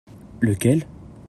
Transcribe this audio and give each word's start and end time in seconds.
Lequel? 0.41 0.83